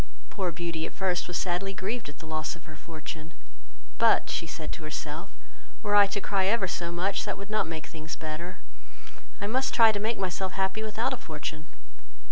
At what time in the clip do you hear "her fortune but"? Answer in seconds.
2.65-4.31